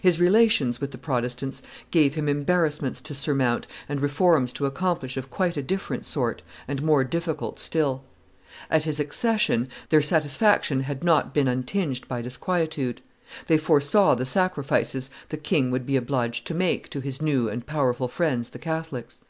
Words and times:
His 0.00 0.20
relations 0.20 0.80
with 0.80 0.92
the 0.92 0.98
Protestants 0.98 1.64
gave 1.90 2.14
him 2.14 2.28
embarrassments 2.28 3.00
to 3.00 3.12
surmount 3.12 3.66
and 3.88 4.00
reforms 4.00 4.52
to 4.52 4.66
accomplish 4.66 5.16
of 5.16 5.30
quite 5.30 5.56
a 5.56 5.64
different 5.64 6.04
sort, 6.04 6.42
and 6.68 6.80
more 6.80 7.02
difficult 7.02 7.58
still. 7.58 8.04
At 8.70 8.84
his 8.84 9.00
accession, 9.00 9.68
their 9.88 10.00
satisfaction 10.00 10.82
had 10.82 11.02
not 11.02 11.34
been 11.34 11.48
untinged 11.48 12.06
by 12.06 12.22
disquietude; 12.22 13.00
they 13.48 13.58
foresaw 13.58 14.14
the 14.14 14.26
sacrifices 14.26 15.10
the 15.30 15.36
king 15.36 15.72
would 15.72 15.86
be 15.86 15.96
obliged 15.96 16.46
to 16.46 16.54
make 16.54 16.88
to 16.90 17.00
his 17.00 17.20
new 17.20 17.48
and 17.48 17.66
powerful 17.66 18.06
friends 18.06 18.50
the 18.50 18.60
Catholics. 18.60 19.22